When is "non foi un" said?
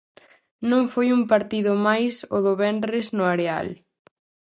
0.69-1.21